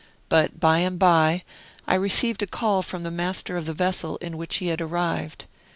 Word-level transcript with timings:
But, 0.29 0.59
by 0.59 0.79
and 0.79 0.97
by, 0.97 1.43
I 1.87 1.93
received 1.93 2.41
a 2.41 2.47
call 2.47 2.81
from 2.81 3.03
the 3.03 3.11
master 3.11 3.55
of 3.55 3.67
the 3.67 3.73
vessel 3.75 4.17
in 4.17 4.35
which 4.35 4.55
he 4.55 4.65
had 4.69 4.81
arrived. 4.81 5.45